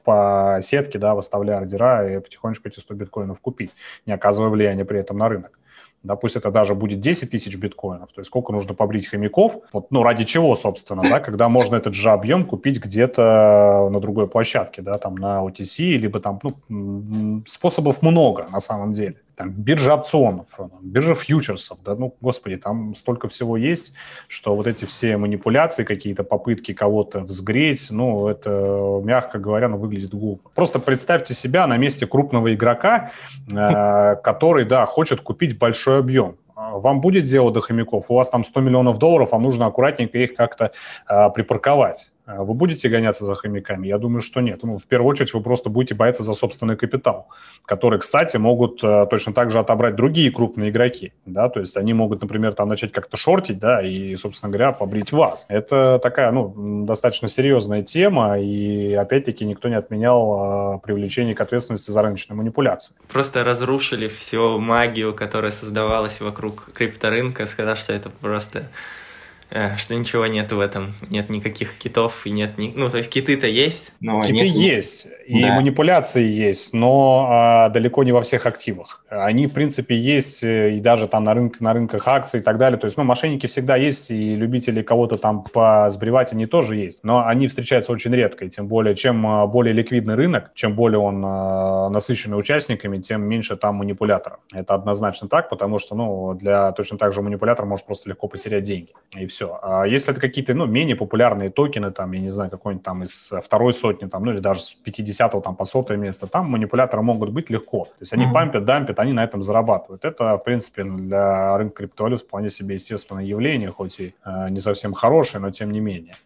по 0.04 0.58
сетке, 0.62 0.98
да, 0.98 1.14
выставляя 1.14 1.58
ордера 1.58 2.16
и 2.16 2.20
потихонечку 2.20 2.68
эти 2.68 2.80
100 2.80 2.94
биткоинов 2.94 3.40
купить, 3.40 3.70
не 4.06 4.12
оказывая 4.12 4.50
влияния 4.50 4.84
при 4.84 5.00
этом 5.00 5.18
на 5.18 5.28
рынок. 5.28 5.58
Да, 6.02 6.16
пусть 6.16 6.36
это 6.36 6.50
даже 6.50 6.74
будет 6.74 7.00
10 7.00 7.30
тысяч 7.30 7.56
биткоинов, 7.56 8.12
то 8.12 8.20
есть 8.20 8.28
сколько 8.28 8.52
нужно 8.52 8.74
побрить 8.74 9.08
хомяков, 9.08 9.56
вот, 9.72 9.90
ну, 9.90 10.02
ради 10.02 10.24
чего, 10.24 10.54
собственно, 10.54 11.02
да, 11.02 11.18
когда 11.18 11.48
можно 11.48 11.76
этот 11.76 11.94
же 11.94 12.10
объем 12.10 12.44
купить 12.44 12.78
где-то 12.78 13.88
на 13.90 14.00
другой 14.00 14.28
площадке, 14.28 14.82
да, 14.82 14.98
там 14.98 15.14
на 15.14 15.42
OTC, 15.42 15.96
либо 15.96 16.20
там, 16.20 16.40
ну, 16.68 17.42
способов 17.48 18.02
много 18.02 18.46
на 18.52 18.60
самом 18.60 18.92
деле 18.92 19.16
там, 19.36 19.50
биржа 19.50 19.94
опционов, 19.94 20.46
э, 20.58 20.64
биржа 20.82 21.14
фьючерсов, 21.14 21.78
да, 21.84 21.94
ну, 21.94 22.14
господи, 22.20 22.56
там 22.56 22.94
столько 22.94 23.28
всего 23.28 23.56
есть, 23.56 23.94
что 24.28 24.54
вот 24.54 24.66
эти 24.66 24.84
все 24.84 25.16
манипуляции, 25.16 25.84
какие-то 25.84 26.24
попытки 26.24 26.72
кого-то 26.72 27.20
взгреть, 27.20 27.88
ну, 27.90 28.28
это, 28.28 29.00
мягко 29.04 29.38
говоря, 29.38 29.68
ну, 29.68 29.76
выглядит 29.76 30.14
глупо. 30.14 30.50
Просто 30.54 30.78
представьте 30.78 31.34
себя 31.34 31.66
на 31.66 31.76
месте 31.76 32.06
крупного 32.06 32.54
игрока, 32.54 33.10
э, 33.50 34.16
который, 34.16 34.64
да, 34.64 34.86
хочет 34.86 35.20
купить 35.20 35.58
большой 35.58 35.98
объем. 35.98 36.36
Вам 36.56 37.00
будет 37.00 37.24
дело 37.24 37.52
до 37.52 37.60
хомяков, 37.60 38.06
у 38.08 38.14
вас 38.14 38.28
там 38.30 38.44
100 38.44 38.60
миллионов 38.60 38.98
долларов, 38.98 39.32
вам 39.32 39.42
нужно 39.42 39.66
аккуратненько 39.66 40.18
их 40.18 40.34
как-то 40.34 40.70
э, 41.08 41.30
припарковать. 41.30 42.12
А 42.26 42.42
вы 42.42 42.54
будете 42.54 42.88
гоняться 42.88 43.26
за 43.26 43.34
хомяками? 43.34 43.86
Я 43.86 43.98
думаю, 43.98 44.22
что 44.22 44.40
нет. 44.40 44.62
Ну, 44.62 44.78
в 44.78 44.86
первую 44.86 45.10
очередь 45.10 45.34
вы 45.34 45.42
просто 45.42 45.68
будете 45.68 45.94
бояться 45.94 46.22
за 46.22 46.32
собственный 46.32 46.76
капитал, 46.76 47.28
который, 47.66 47.98
кстати, 47.98 48.38
могут 48.38 48.82
э, 48.82 49.06
точно 49.10 49.34
так 49.34 49.50
же 49.50 49.58
отобрать 49.58 49.94
другие 49.94 50.30
крупные 50.30 50.70
игроки. 50.70 51.12
Да? 51.26 51.50
То 51.50 51.60
есть 51.60 51.76
они 51.76 51.92
могут, 51.92 52.22
например, 52.22 52.54
там 52.54 52.68
начать 52.68 52.92
как-то 52.92 53.18
шортить, 53.18 53.58
да, 53.58 53.82
и, 53.82 54.16
собственно 54.16 54.50
говоря, 54.50 54.72
побрить 54.72 55.12
вас. 55.12 55.44
Это 55.48 56.00
такая, 56.02 56.30
ну, 56.30 56.84
достаточно 56.86 57.28
серьезная 57.28 57.82
тема, 57.82 58.40
и, 58.40 58.94
опять-таки, 58.94 59.44
никто 59.44 59.68
не 59.68 59.76
отменял 59.76 60.76
э, 60.76 60.78
привлечение 60.80 61.34
к 61.34 61.40
ответственности 61.42 61.90
за 61.90 62.00
рыночные 62.00 62.38
манипуляции. 62.38 62.94
Просто 63.12 63.44
разрушили 63.44 64.08
всю 64.08 64.58
магию, 64.58 65.12
которая 65.12 65.50
создавалась 65.50 66.22
вокруг 66.22 66.70
крипторынка, 66.72 67.46
сказав, 67.46 67.78
что 67.78 67.92
это 67.92 68.08
просто 68.08 68.64
что 69.50 69.94
ничего 69.94 70.26
нет 70.26 70.52
в 70.52 70.60
этом, 70.60 70.94
нет 71.08 71.30
никаких 71.30 71.76
китов 71.78 72.26
и 72.26 72.30
нет 72.30 72.58
ни... 72.58 72.72
ну 72.74 72.90
то 72.90 72.98
есть 72.98 73.10
киты-то 73.10 73.46
есть, 73.46 73.92
но 74.00 74.22
киты 74.22 74.48
нет... 74.48 74.54
есть 74.54 75.08
и 75.26 75.42
да. 75.42 75.54
манипуляции 75.54 76.26
есть, 76.26 76.74
но 76.74 77.26
а, 77.30 77.68
далеко 77.70 78.04
не 78.04 78.12
во 78.12 78.22
всех 78.22 78.46
активах. 78.46 79.04
Они 79.08 79.46
в 79.46 79.52
принципе 79.52 79.96
есть 79.96 80.42
э, 80.44 80.76
и 80.76 80.80
даже 80.80 81.08
там 81.08 81.24
на 81.24 81.34
рынке 81.34 81.56
на 81.60 81.72
рынках 81.72 82.06
акций 82.06 82.40
и 82.40 82.42
так 82.42 82.58
далее. 82.58 82.78
То 82.78 82.86
есть 82.86 82.96
ну 82.96 83.04
мошенники 83.04 83.46
всегда 83.46 83.76
есть 83.76 84.10
и 84.10 84.34
любители 84.34 84.82
кого-то 84.82 85.16
там 85.16 85.44
посбривать 85.44 86.32
они 86.32 86.46
тоже 86.46 86.76
есть, 86.76 87.04
но 87.04 87.26
они 87.26 87.48
встречаются 87.48 87.92
очень 87.92 88.14
редко. 88.14 88.44
И 88.44 88.50
тем 88.50 88.66
более 88.66 88.94
чем 88.94 89.26
а, 89.26 89.46
более 89.46 89.72
ликвидный 89.72 90.14
рынок, 90.14 90.50
чем 90.54 90.74
более 90.74 90.98
он 90.98 91.22
а, 91.24 91.88
насыщенный 91.88 92.38
участниками, 92.38 92.98
тем 92.98 93.22
меньше 93.22 93.56
там 93.56 93.76
манипуляторов. 93.76 94.40
Это 94.52 94.74
однозначно 94.74 95.28
так, 95.28 95.48
потому 95.48 95.78
что 95.78 95.94
ну 95.94 96.34
для 96.34 96.72
точно 96.72 96.98
так 96.98 97.12
же 97.12 97.22
манипулятор 97.22 97.64
может 97.66 97.86
просто 97.86 98.10
легко 98.10 98.28
потерять 98.28 98.64
деньги 98.64 98.92
и 99.16 99.26
все. 99.34 99.58
А 99.62 99.84
если 99.84 100.12
это 100.12 100.20
какие-то, 100.20 100.54
ну, 100.54 100.66
менее 100.66 100.96
популярные 100.96 101.50
токены, 101.50 101.90
там, 101.90 102.12
я 102.12 102.20
не 102.20 102.30
знаю, 102.30 102.50
какой-нибудь 102.50 102.84
там 102.84 103.02
из 103.02 103.32
второй 103.44 103.72
сотни, 103.72 104.06
там, 104.06 104.24
ну, 104.24 104.32
или 104.32 104.38
даже 104.38 104.60
с 104.60 104.76
50-го 104.86 105.40
там 105.40 105.56
по 105.56 105.64
сотое 105.64 105.96
место, 105.96 106.26
там 106.26 106.50
манипуляторы 106.50 107.02
могут 107.02 107.30
быть 107.30 107.50
легко. 107.50 107.84
То 107.84 107.90
есть 108.00 108.12
они 108.12 108.24
mm-hmm. 108.24 108.32
пампят, 108.32 108.64
дампят, 108.64 108.98
они 108.98 109.12
на 109.12 109.24
этом 109.24 109.42
зарабатывают. 109.42 110.04
Это, 110.04 110.36
в 110.36 110.44
принципе, 110.44 110.84
для 110.84 111.56
рынка 111.58 111.76
криптовалют 111.76 112.22
вполне 112.22 112.50
себе 112.50 112.74
естественное 112.74 113.24
явление, 113.24 113.70
хоть 113.70 114.00
и 114.00 114.14
э, 114.24 114.50
не 114.50 114.60
совсем 114.60 114.92
хорошее, 114.94 115.42
но 115.42 115.50
тем 115.50 115.72
не 115.72 115.80
менее. 115.80 116.16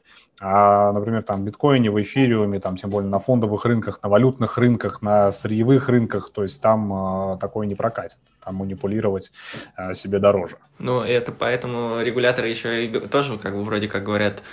А, 0.40 0.92
например, 0.92 1.24
там 1.24 1.44
биткоине, 1.44 1.90
в 1.90 2.00
эфириуме, 2.00 2.60
там, 2.60 2.76
тем 2.76 2.90
более 2.90 3.10
на 3.10 3.18
фондовых 3.18 3.64
рынках, 3.64 4.00
на 4.02 4.08
валютных 4.08 4.56
рынках, 4.56 5.02
на 5.02 5.32
сырьевых 5.32 5.88
рынках, 5.88 6.30
то 6.32 6.42
есть 6.42 6.62
там 6.62 7.32
э, 7.32 7.38
такое 7.38 7.66
не 7.66 7.74
прокатит. 7.74 8.18
Там 8.44 8.56
манипулировать 8.56 9.32
э, 9.76 9.94
себе 9.94 10.20
дороже. 10.20 10.58
Ну, 10.78 11.00
это 11.00 11.32
поэтому 11.32 12.00
регуляторы 12.02 12.48
еще 12.48 12.86
и 12.86 13.00
тоже, 13.08 13.36
как 13.38 13.56
бы, 13.56 13.64
вроде 13.64 13.88
как 13.88 14.04
говорят, 14.04 14.44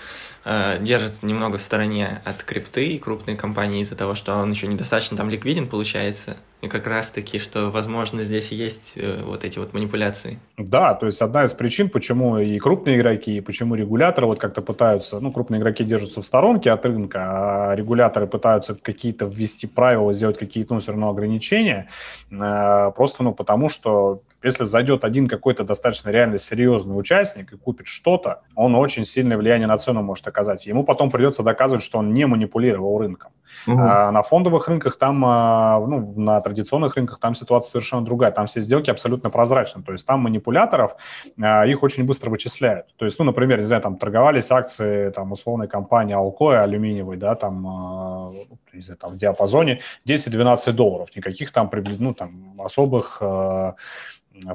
э, 0.44 0.80
держатся 0.80 1.24
немного 1.24 1.60
в 1.60 1.62
стороне 1.62 2.20
от 2.26 2.42
крипты 2.42 2.88
и 2.88 2.98
крупные 2.98 3.38
компании 3.38 3.82
из-за 3.82 3.96
того, 3.96 4.16
что 4.16 4.36
он 4.38 4.50
еще 4.50 4.66
недостаточно 4.66 5.18
там 5.18 5.30
ликвиден 5.30 5.68
получается. 5.68 6.38
Как 6.70 6.88
раз-таки, 6.88 7.40
что, 7.40 7.70
возможно, 7.70 8.24
здесь 8.24 8.52
есть 8.52 8.94
э, 8.96 9.22
вот 9.24 9.44
эти 9.44 9.60
вот 9.60 9.74
манипуляции. 9.74 10.40
Да, 10.58 10.94
то 10.94 11.06
есть 11.06 11.22
одна 11.22 11.46
из 11.46 11.54
причин, 11.54 11.90
почему 11.90 12.38
и 12.38 12.58
крупные 12.60 12.98
игроки, 12.98 13.38
и 13.38 13.42
почему 13.42 13.76
регуляторы 13.76 14.28
вот 14.28 14.40
как-то 14.40 14.62
пытаются, 14.62 15.20
ну, 15.20 15.32
крупные 15.32 15.60
игроки 15.60 15.84
держатся 15.84 16.22
в 16.22 16.26
сторонке 16.26 16.72
от 16.72 16.86
рынка, 16.86 17.72
а 17.72 17.76
регуляторы 17.76 18.28
пытаются 18.28 18.76
какие-то 18.76 19.26
ввести 19.26 19.68
правила, 19.68 20.14
сделать 20.14 20.38
какие-то, 20.38 20.74
ну, 20.74 20.80
все 20.80 20.92
равно 20.92 21.10
ограничения, 21.10 21.88
э, 22.32 22.92
просто, 22.96 23.24
ну, 23.24 23.34
потому 23.34 23.70
что 23.70 24.22
если 24.46 24.64
зайдет 24.64 25.04
один 25.04 25.28
какой-то 25.28 25.64
достаточно 25.64 26.10
реально 26.10 26.38
серьезный 26.38 26.98
участник 26.98 27.52
и 27.52 27.58
купит 27.58 27.88
что-то, 27.88 28.42
он 28.56 28.76
очень 28.76 29.04
сильное 29.04 29.38
влияние 29.38 29.68
на 29.68 29.78
цену 29.78 30.04
может 30.04 30.28
оказать. 30.28 30.68
Ему 30.68 30.84
потом 30.84 31.10
придется 31.10 31.42
доказывать, 31.42 31.84
что 31.84 31.98
он 31.98 32.14
не 32.14 32.28
манипулировал 32.28 33.00
рынком. 33.00 33.32
Угу. 33.68 33.80
А 33.80 34.12
на 34.12 34.22
фондовых 34.22 34.68
рынках 34.68 34.98
там, 34.98 35.24
а, 35.26 35.80
ну, 35.80 36.14
на 36.16 36.40
традиционных 36.42 36.96
рынках 36.96 37.20
там 37.20 37.34
ситуация 37.34 37.72
совершенно 37.72 38.06
другая. 38.06 38.32
Там 38.32 38.46
все 38.46 38.62
сделки 38.62 38.92
абсолютно 38.92 39.32
прозрачны. 39.32 39.82
То 39.82 39.94
есть 39.94 40.06
там 40.06 40.20
манипуляторов, 40.20 40.96
а, 41.42 41.66
их 41.66 41.82
очень 41.82 42.06
быстро 42.06 42.30
вычисляют. 42.30 42.96
То 42.98 43.06
есть, 43.06 43.18
ну, 43.18 43.26
например, 43.26 43.60
не 43.60 43.66
знаю, 43.66 43.82
там 43.82 43.98
торговались 43.98 44.52
акции 44.52 45.10
там 45.10 45.32
условной 45.32 45.68
компании 45.68 46.16
Alcoa 46.16 46.62
алюминиевой, 46.62 47.18
да, 47.18 47.34
там, 47.34 47.68
а, 47.68 48.32
не 48.74 48.82
знаю, 48.82 49.00
там 49.00 49.14
в 49.14 49.18
диапазоне 49.18 49.82
10-12 50.06 50.72
долларов. 50.74 51.10
Никаких 51.16 51.52
там, 51.52 51.72
ну, 51.98 52.14
там 52.14 52.62
особых 52.62 53.22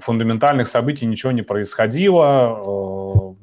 фундаментальных 0.00 0.68
событий 0.68 1.06
ничего 1.06 1.32
не 1.32 1.42
происходило, 1.42 2.62
э, 2.64 3.39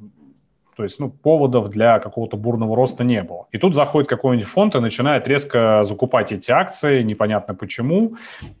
то 0.78 0.84
есть, 0.84 1.00
ну, 1.00 1.10
поводов 1.10 1.70
для 1.70 1.98
какого-то 1.98 2.36
бурного 2.36 2.76
роста 2.76 3.02
не 3.02 3.24
было. 3.24 3.48
И 3.50 3.58
тут 3.58 3.74
заходит 3.74 4.08
какой-нибудь 4.08 4.46
фонд 4.46 4.76
и 4.76 4.78
начинает 4.78 5.26
резко 5.26 5.82
закупать 5.82 6.30
эти 6.30 6.52
акции, 6.52 7.02
непонятно 7.02 7.52
почему, 7.56 8.14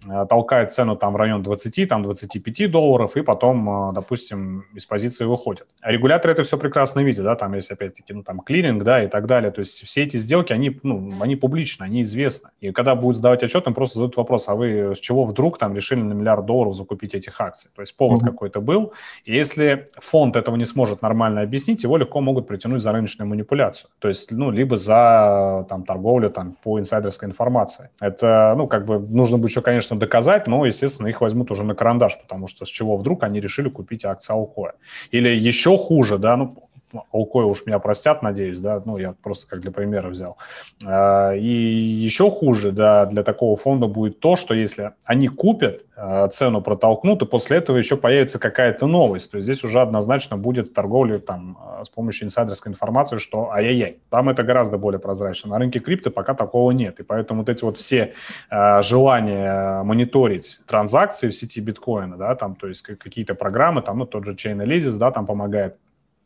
э, 0.04 0.26
толкает 0.28 0.72
цену 0.72 0.96
там 0.96 1.12
в 1.12 1.16
район 1.16 1.44
20, 1.44 1.88
там 1.88 2.02
25 2.02 2.72
долларов, 2.72 3.16
и 3.16 3.22
потом, 3.22 3.90
э, 3.90 3.92
допустим, 3.94 4.64
из 4.74 4.84
позиции 4.84 5.26
выходит. 5.26 5.68
А 5.80 5.92
регуляторы 5.92 6.32
это 6.32 6.42
все 6.42 6.58
прекрасно 6.58 7.04
видят, 7.04 7.24
да, 7.24 7.36
там 7.36 7.54
есть 7.54 7.70
опять-таки, 7.70 8.12
ну, 8.12 8.24
там 8.24 8.40
клиринг, 8.40 8.82
да, 8.82 9.04
и 9.04 9.06
так 9.06 9.28
далее. 9.28 9.52
То 9.52 9.60
есть 9.60 9.84
все 9.84 10.02
эти 10.02 10.16
сделки, 10.16 10.52
они, 10.52 10.76
ну, 10.82 11.12
они 11.20 11.36
публичны, 11.36 11.84
они 11.84 12.02
известны. 12.02 12.50
И 12.58 12.72
когда 12.72 12.96
будут 12.96 13.16
сдавать 13.16 13.44
отчет, 13.44 13.64
им 13.68 13.74
просто 13.74 14.00
задают 14.00 14.16
вопрос, 14.16 14.48
а 14.48 14.56
вы 14.56 14.96
с 14.96 14.98
чего 14.98 15.24
вдруг 15.24 15.56
там 15.58 15.76
решили 15.76 16.00
на 16.00 16.14
миллиард 16.14 16.46
долларов 16.46 16.74
закупить 16.74 17.14
этих 17.14 17.40
акций? 17.40 17.70
То 17.76 17.82
есть 17.82 17.96
повод 17.96 18.22
mm-hmm. 18.22 18.26
какой-то 18.26 18.60
был. 18.60 18.92
И 19.24 19.32
если 19.32 19.86
фонд 20.00 20.34
этого 20.34 20.56
не 20.56 20.64
сможет 20.64 21.00
нормально 21.00 21.42
объяснить, 21.42 21.84
его 21.84 21.96
легко 22.08 22.20
могут 22.20 22.46
притянуть 22.46 22.80
за 22.80 22.92
рыночную 22.92 23.28
манипуляцию. 23.28 23.90
То 23.98 24.08
есть, 24.08 24.32
ну, 24.32 24.50
либо 24.50 24.76
за 24.76 25.66
там, 25.68 25.84
торговлю 25.84 26.30
там, 26.30 26.56
по 26.62 26.78
инсайдерской 26.78 27.28
информации. 27.28 27.90
Это, 28.00 28.54
ну, 28.56 28.66
как 28.66 28.86
бы 28.86 28.98
нужно 28.98 29.36
будет 29.36 29.50
еще, 29.50 29.60
конечно, 29.60 29.98
доказать, 29.98 30.48
но, 30.48 30.66
естественно, 30.66 31.08
их 31.08 31.20
возьмут 31.20 31.50
уже 31.50 31.64
на 31.64 31.74
карандаш, 31.74 32.18
потому 32.18 32.48
что 32.48 32.64
с 32.64 32.68
чего 32.68 32.96
вдруг 32.96 33.22
они 33.24 33.40
решили 33.40 33.68
купить 33.68 34.04
акции 34.04 34.32
Алкоя. 34.32 34.72
Или 35.12 35.28
еще 35.48 35.76
хуже, 35.76 36.18
да, 36.18 36.36
ну, 36.36 36.67
Алкой 37.12 37.44
уж 37.44 37.66
меня 37.66 37.78
простят, 37.78 38.22
надеюсь, 38.22 38.60
да, 38.60 38.82
ну, 38.84 38.96
я 38.96 39.14
просто 39.22 39.46
как 39.46 39.60
для 39.60 39.70
примера 39.70 40.08
взял. 40.08 40.38
А, 40.84 41.32
и 41.32 41.46
еще 41.46 42.30
хуже, 42.30 42.72
да, 42.72 43.06
для 43.06 43.22
такого 43.22 43.56
фонда 43.56 43.86
будет 43.86 44.20
то, 44.20 44.36
что 44.36 44.54
если 44.54 44.92
они 45.04 45.28
купят, 45.28 45.84
а, 45.96 46.28
цену 46.28 46.62
протолкнут, 46.62 47.22
и 47.22 47.26
после 47.26 47.58
этого 47.58 47.76
еще 47.76 47.96
появится 47.96 48.38
какая-то 48.38 48.86
новость, 48.86 49.30
то 49.30 49.36
есть 49.36 49.44
здесь 49.44 49.64
уже 49.64 49.80
однозначно 49.80 50.36
будет 50.36 50.72
торговля 50.72 51.18
там 51.18 51.58
а, 51.60 51.84
с 51.84 51.88
помощью 51.90 52.26
инсайдерской 52.26 52.72
информации, 52.72 53.18
что 53.18 53.50
ай-яй-яй. 53.50 53.98
Там 54.10 54.28
это 54.28 54.42
гораздо 54.42 54.78
более 54.78 55.00
прозрачно. 55.00 55.50
На 55.50 55.58
рынке 55.58 55.80
крипто 55.80 56.10
пока 56.10 56.34
такого 56.34 56.70
нет, 56.70 57.00
и 57.00 57.02
поэтому 57.02 57.40
вот 57.40 57.48
эти 57.48 57.64
вот 57.64 57.76
все 57.76 58.14
желания 58.50 59.82
мониторить 59.82 60.60
транзакции 60.66 61.28
в 61.28 61.34
сети 61.34 61.60
биткоина, 61.60 62.16
да, 62.16 62.34
там, 62.34 62.54
то 62.54 62.68
есть 62.68 62.82
какие-то 62.82 63.34
программы, 63.34 63.82
там, 63.82 63.98
ну, 63.98 64.06
тот 64.06 64.24
же 64.24 64.32
Chainalysis, 64.34 64.96
да, 64.98 65.10
там 65.10 65.26
помогает 65.26 65.76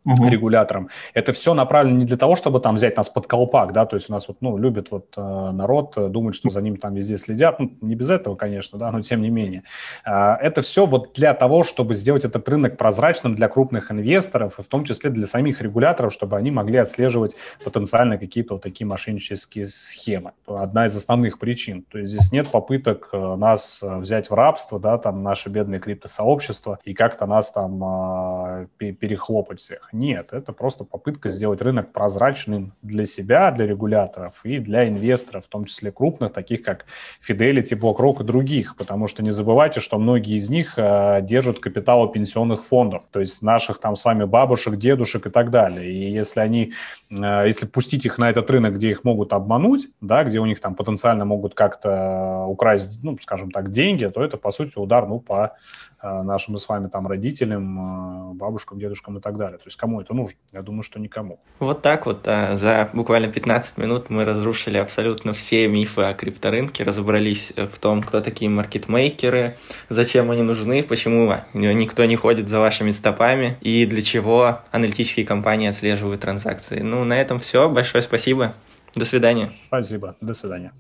угу. 0.05 0.29
регулятором. 0.29 0.89
Это 1.15 1.33
все 1.33 1.55
направлено 1.55 1.99
не 1.99 2.05
для 2.05 2.17
того, 2.17 2.37
чтобы 2.37 2.61
там 2.61 2.77
взять 2.77 2.97
нас 2.97 3.09
под 3.09 3.27
колпак, 3.27 3.73
да, 3.73 3.87
то 3.87 3.97
есть 3.97 4.11
у 4.11 4.13
нас 4.13 4.29
вот, 4.29 4.39
ну, 4.41 4.57
любит 4.57 4.91
вот 4.91 5.07
э, 5.17 5.51
народ, 5.53 5.95
э, 5.97 6.09
думать, 6.09 6.35
что 6.35 6.51
за 6.51 6.61
ним 6.61 6.77
там 6.77 6.95
везде 6.95 7.19
следят, 7.19 7.59
ну, 7.59 7.73
не 7.81 7.95
без 7.95 8.11
этого, 8.11 8.35
конечно, 8.35 8.79
да, 8.79 8.91
но 8.91 9.03
тем 9.03 9.23
не 9.23 9.31
менее. 9.31 9.63
Э, 10.05 10.35
это 10.41 10.63
все 10.63 10.87
вот 10.87 11.13
для 11.15 11.35
того, 11.35 11.65
чтобы 11.65 11.95
сделать 11.95 12.25
этот 12.25 12.49
рынок 12.49 12.77
прозрачным 12.77 13.35
для 13.35 13.49
крупных 13.49 13.91
инвесторов, 13.91 14.59
и 14.59 14.63
в 14.63 14.67
том 14.67 14.85
числе 14.85 15.11
для 15.11 15.27
самих 15.27 15.61
регуляторов, 15.61 16.13
чтобы 16.13 16.37
они 16.37 16.51
могли 16.51 16.79
отслеживать 16.79 17.37
потенциально 17.65 18.19
какие-то 18.19 18.55
вот 18.55 18.63
такие 18.63 18.87
мошеннические 18.87 19.67
схемы. 19.67 20.33
Одна 20.47 20.87
из 20.87 20.97
основных 20.97 21.39
причин. 21.39 21.85
То 21.91 21.99
есть 21.99 22.13
здесь 22.13 22.33
нет 22.33 22.51
попыток 22.51 23.09
э, 23.13 23.37
нас 23.37 23.83
взять 23.83 24.31
в 24.31 24.35
рабство, 24.35 24.79
да, 24.81 24.99
там, 24.99 25.23
наше 25.23 25.49
бедное 25.49 25.81
криптосообщество, 25.81 26.79
и 26.85 26.95
как-то 26.95 27.27
нас 27.27 27.51
там 27.51 28.67
э, 28.79 28.93
перехлопать 28.93 29.61
всех. 29.61 29.92
Нет, 29.93 30.33
это 30.33 30.53
просто 30.55 30.85
попытка 30.85 31.29
сделать 31.29 31.61
рынок 31.61 31.93
прозрачным 31.93 32.73
для 32.81 33.05
себя, 33.05 33.51
для 33.51 33.67
регуляторов 33.67 34.41
и 34.43 34.59
для 34.59 34.89
инвесторов, 34.89 35.45
в 35.45 35.49
том 35.49 35.67
числе 35.67 35.93
крупных, 35.93 36.33
таких 36.33 36.63
как 36.63 36.87
Fidelity, 37.21 37.79
BlackRock 37.79 38.23
и 38.23 38.25
других, 38.25 38.75
потому 38.77 39.07
что 39.07 39.23
не 39.23 39.31
забывайте, 39.31 39.81
что 39.81 39.99
многие 39.99 40.37
из 40.37 40.49
них 40.49 40.79
э, 40.79 41.21
держат 41.21 41.59
капитал 41.59 42.09
пенсионных 42.11 42.65
фондов, 42.65 43.03
то 43.11 43.21
есть 43.21 43.43
наших 43.43 43.81
там 43.81 43.95
с 43.95 44.05
вами 44.07 44.25
бабушек, 44.25 44.77
дедушек 44.77 45.27
и 45.27 45.31
так 45.31 45.51
далее. 45.51 45.93
И 45.93 46.11
если 46.11 46.41
они, 46.41 46.73
э, 47.11 47.45
если 47.47 47.67
пустить 47.67 48.07
их 48.07 48.17
на 48.17 48.31
этот 48.31 48.51
рынок, 48.51 48.75
где 48.77 48.91
их 48.91 49.05
могут 49.05 49.35
обмануть, 49.35 49.89
да, 50.01 50.25
где 50.25 50.41
у 50.41 50.47
них 50.47 50.61
там 50.61 50.75
потенциально 50.75 51.27
могут 51.27 51.55
как-то 51.55 52.47
украсть, 52.49 53.01
ну, 53.03 53.19
скажем 53.21 53.51
так, 53.51 53.73
деньги, 53.73 54.07
то 54.07 54.25
это, 54.25 54.39
по 54.39 54.53
сути, 54.53 54.79
удар, 54.79 55.07
ну, 55.07 55.21
по 55.21 55.43
Э, 55.43 55.92
нашим 56.03 56.57
с 56.57 56.69
вами 56.69 56.89
там 56.89 57.07
родителям, 57.07 58.33
э, 58.33 58.35
бабушкам, 58.35 58.79
дедушкам 58.79 59.19
и 59.19 59.21
так 59.21 59.37
далее. 59.37 59.59
То 59.59 59.65
есть 59.67 59.77
кому 59.77 60.01
это 60.01 60.15
нужно? 60.15 60.37
Я 60.53 60.63
думаю, 60.63 60.83
что 60.83 60.99
никому. 60.99 61.41
Вот 61.59 61.83
так 61.83 62.07
вот 62.07 62.27
э, 62.27 62.57
за 62.57 62.91
буквально 62.93 63.29
15 63.29 63.79
минут 63.79 64.11
мы 64.11 64.23
разрушили 64.23 64.79
абсолютно 64.79 65.33
все 65.33 65.69
мифы 65.69 66.03
о 66.03 66.15
крипторынке, 66.15 66.85
разобрались 66.85 67.53
в 67.57 67.79
том, 67.79 68.03
кто 68.03 68.21
такие 68.21 68.51
маркетмейкеры, 68.51 69.57
зачем 69.89 70.31
они 70.31 70.43
нужны, 70.43 70.83
почему 70.83 71.33
никто 71.55 72.05
не 72.05 72.17
ходит 72.17 72.49
за 72.49 72.61
вашими 72.61 72.91
стопами 72.91 73.57
и 73.61 73.87
для 73.87 74.03
чего 74.03 74.61
аналитические 74.71 75.27
компании 75.27 75.69
отслеживают 75.69 76.21
транзакции. 76.21 76.81
Ну, 76.81 77.05
на 77.05 77.21
этом 77.21 77.41
все. 77.41 77.69
Большое 77.69 78.03
спасибо. 78.03 78.55
До 78.95 79.05
свидания. 79.05 79.53
Спасибо. 79.69 80.17
До 80.21 80.35
свидания. 80.35 80.73